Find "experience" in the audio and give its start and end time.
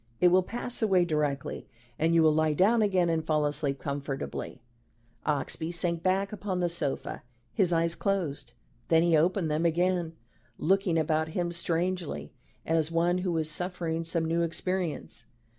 14.41-15.25